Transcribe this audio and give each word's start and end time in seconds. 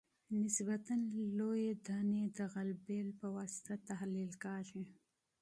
نسبتاً 0.43 0.95
لویې 1.37 1.73
دانې 1.87 2.23
د 2.37 2.39
غلبیل 2.53 3.07
په 3.19 3.27
واسطه 3.35 3.73
تحلیل 3.89 4.31
کیږي 4.43 4.83